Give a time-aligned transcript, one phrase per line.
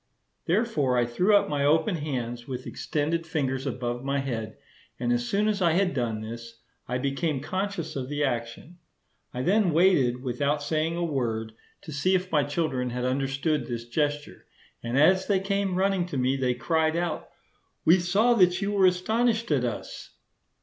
[0.47, 4.57] Therefore I threw up my open hands with extended fingers above my head;
[4.99, 8.79] and as soon as I had done this, I became conscious of the action.
[9.31, 11.51] I then waited, without saying a word,
[11.83, 14.47] to see if my children had understood this gesture;
[14.81, 17.29] and as they came running to me they cried out,
[17.85, 20.15] "We saw that you were astonished at us."